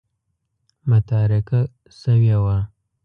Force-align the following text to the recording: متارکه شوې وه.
متارکه 0.89 1.59
شوې 1.99 2.35
وه. 2.43 2.57